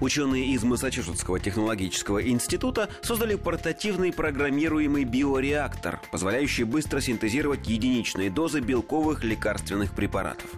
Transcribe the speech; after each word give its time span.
Ученые 0.00 0.46
из 0.46 0.62
Массачусетского 0.64 1.38
технологического 1.38 2.26
института 2.26 2.88
создали 3.02 3.34
портативный 3.36 4.12
программируемый 4.12 5.04
биореактор, 5.04 6.00
позволяющий 6.10 6.64
быстро 6.64 7.00
синтезировать 7.00 7.66
единичные 7.66 8.30
дозы 8.30 8.60
белковых 8.60 9.24
лекарственных 9.24 9.92
препаратов. 9.92 10.50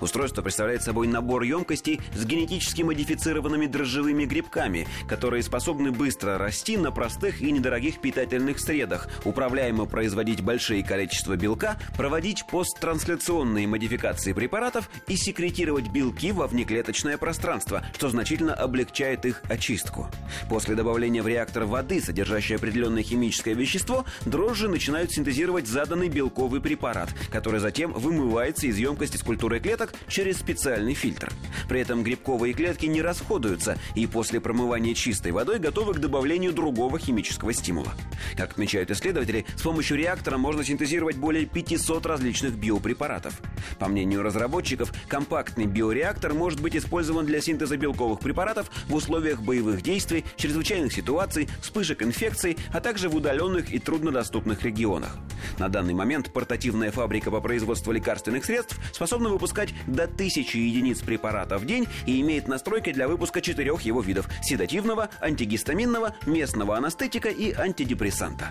Устройство 0.00 0.42
представляет 0.42 0.82
собой 0.82 1.06
набор 1.06 1.42
емкостей 1.42 2.00
с 2.14 2.24
генетически 2.24 2.82
модифицированными 2.82 3.66
дрожжевыми 3.66 4.24
грибками, 4.24 4.86
которые 5.08 5.42
способны 5.42 5.90
быстро 5.90 6.38
расти 6.38 6.76
на 6.76 6.90
простых 6.90 7.42
и 7.42 7.52
недорогих 7.52 8.00
питательных 8.00 8.58
средах, 8.58 9.08
управляемо 9.24 9.86
производить 9.86 10.42
большие 10.42 10.84
количества 10.84 11.36
белка, 11.36 11.76
проводить 11.96 12.44
посттрансляционные 12.50 13.66
модификации 13.66 14.32
препаратов 14.32 14.90
и 15.08 15.16
секретировать 15.16 15.88
белки 15.88 16.32
во 16.32 16.46
внеклеточное 16.46 17.18
пространство, 17.18 17.84
что 17.94 18.08
значительно 18.08 18.54
облегчает 18.54 18.73
их 18.82 19.42
очистку. 19.48 20.08
После 20.48 20.74
добавления 20.74 21.22
в 21.22 21.28
реактор 21.28 21.64
воды, 21.64 22.00
содержащей 22.00 22.56
определенное 22.56 23.02
химическое 23.02 23.54
вещество, 23.54 24.04
дрожжи 24.24 24.68
начинают 24.68 25.12
синтезировать 25.12 25.66
заданный 25.66 26.08
белковый 26.08 26.60
препарат, 26.60 27.10
который 27.30 27.60
затем 27.60 27.92
вымывается 27.92 28.66
из 28.66 28.78
емкости 28.78 29.16
с 29.16 29.22
культурой 29.22 29.60
клеток 29.60 29.92
через 30.08 30.38
специальный 30.38 30.94
фильтр. 30.94 31.32
При 31.68 31.80
этом 31.80 32.02
грибковые 32.02 32.54
клетки 32.54 32.86
не 32.86 33.02
расходуются 33.02 33.78
и 33.94 34.06
после 34.06 34.40
промывания 34.40 34.94
чистой 34.94 35.32
водой 35.32 35.58
готовы 35.58 35.94
к 35.94 35.98
добавлению 35.98 36.52
другого 36.52 36.98
химического 36.98 37.52
стимула. 37.52 37.94
Как 38.36 38.52
отмечают 38.52 38.90
исследователи, 38.90 39.44
с 39.56 39.62
помощью 39.62 39.96
реактора 39.96 40.38
можно 40.38 40.64
синтезировать 40.64 41.16
более 41.16 41.46
500 41.46 42.06
различных 42.06 42.54
биопрепаратов. 42.54 43.40
По 43.78 43.88
мнению 43.88 44.22
разработчиков, 44.22 44.92
компактный 45.08 45.66
биореактор 45.66 46.34
может 46.34 46.60
быть 46.60 46.76
использован 46.76 47.26
для 47.26 47.40
синтеза 47.40 47.76
белковых 47.76 48.20
препаратов 48.20 48.53
в 48.88 48.94
условиях 48.94 49.40
боевых 49.40 49.82
действий, 49.82 50.24
чрезвычайных 50.36 50.92
ситуаций, 50.92 51.48
вспышек 51.60 52.02
инфекций, 52.02 52.56
а 52.72 52.80
также 52.80 53.08
в 53.08 53.16
удаленных 53.16 53.72
и 53.72 53.78
труднодоступных 53.78 54.62
регионах. 54.62 55.16
На 55.58 55.68
данный 55.68 55.94
момент 55.94 56.32
портативная 56.32 56.90
фабрика 56.90 57.30
по 57.30 57.40
производству 57.40 57.92
лекарственных 57.92 58.44
средств 58.44 58.78
способна 58.92 59.28
выпускать 59.28 59.74
до 59.86 60.04
1000 60.04 60.58
единиц 60.58 61.00
препарата 61.00 61.58
в 61.58 61.66
день 61.66 61.86
и 62.06 62.20
имеет 62.20 62.48
настройки 62.48 62.92
для 62.92 63.08
выпуска 63.08 63.40
четырех 63.40 63.82
его 63.82 64.00
видов– 64.00 64.28
седативного, 64.42 65.10
антигистаминного, 65.20 66.14
местного 66.26 66.76
анестетика 66.76 67.28
и 67.28 67.52
антидепрессанта. 67.52 68.50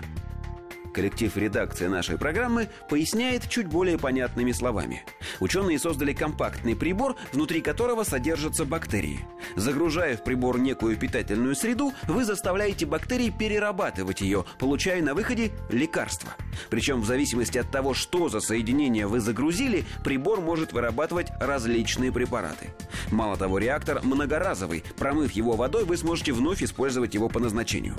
Коллектив 0.94 1.36
редакции 1.36 1.88
нашей 1.88 2.16
программы 2.16 2.68
поясняет 2.88 3.48
чуть 3.48 3.66
более 3.66 3.98
понятными 3.98 4.52
словами. 4.52 5.04
Ученые 5.40 5.80
создали 5.80 6.12
компактный 6.12 6.76
прибор, 6.76 7.16
внутри 7.32 7.60
которого 7.60 8.04
содержатся 8.04 8.64
бактерии. 8.64 9.18
Загружая 9.56 10.16
в 10.16 10.22
прибор 10.22 10.60
некую 10.60 10.96
питательную 10.96 11.56
среду, 11.56 11.92
вы 12.04 12.24
заставляете 12.24 12.86
бактерии 12.86 13.34
перерабатывать 13.36 14.20
ее, 14.20 14.44
получая 14.60 15.02
на 15.02 15.14
выходе 15.14 15.50
лекарства. 15.68 16.36
Причем 16.70 17.00
в 17.00 17.06
зависимости 17.06 17.58
от 17.58 17.70
того, 17.70 17.94
что 17.94 18.28
за 18.28 18.40
соединение 18.40 19.06
вы 19.06 19.20
загрузили, 19.20 19.84
прибор 20.02 20.40
может 20.40 20.72
вырабатывать 20.72 21.28
различные 21.40 22.12
препараты. 22.12 22.70
Мало 23.10 23.36
того, 23.36 23.58
реактор 23.58 24.00
многоразовый. 24.02 24.84
Промыв 24.96 25.32
его 25.32 25.52
водой, 25.56 25.84
вы 25.84 25.96
сможете 25.96 26.32
вновь 26.32 26.62
использовать 26.62 27.14
его 27.14 27.28
по 27.28 27.40
назначению. 27.40 27.96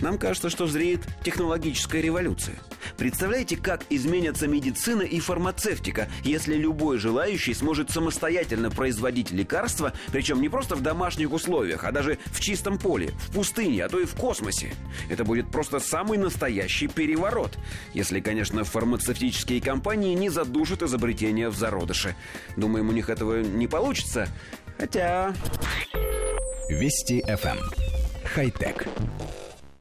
Нам 0.00 0.18
кажется, 0.18 0.50
что 0.50 0.66
зреет 0.66 1.06
технологическая 1.24 2.00
революция. 2.00 2.56
Представляете, 2.96 3.56
как 3.56 3.84
изменятся 3.90 4.46
медицина 4.46 5.02
и 5.02 5.20
фармацевтика, 5.20 6.08
если 6.22 6.54
любой 6.56 6.98
желающий 6.98 7.54
сможет 7.54 7.90
самостоятельно 7.90 8.70
производить 8.70 9.30
лекарства, 9.30 9.92
причем 10.12 10.40
не 10.40 10.48
просто 10.48 10.76
в 10.76 10.82
домашних 10.82 11.32
условиях, 11.32 11.84
а 11.84 11.92
даже 11.92 12.18
в 12.26 12.40
чистом 12.40 12.78
поле, 12.78 13.12
в 13.28 13.32
пустыне, 13.32 13.84
а 13.84 13.88
то 13.88 14.00
и 14.00 14.04
в 14.04 14.14
космосе. 14.14 14.74
Это 15.08 15.24
будет 15.24 15.50
просто 15.50 15.80
самый 15.80 16.18
настоящий 16.18 16.88
переворот. 16.88 17.58
Если, 17.94 18.20
конечно, 18.20 18.64
фармацевтические 18.64 19.60
компании 19.60 20.14
не 20.14 20.28
задушат 20.30 20.82
изобретения 20.82 21.48
в 21.48 21.56
зародыше. 21.56 22.14
Думаем, 22.56 22.88
у 22.88 22.92
них 22.92 23.08
этого 23.08 23.42
не 23.42 23.66
получится. 23.66 24.28
Хотя... 24.78 25.34
Вести 26.68 27.20
FM. 27.26 27.58
Эм. 27.58 27.70
Хай-тек. 28.24 28.86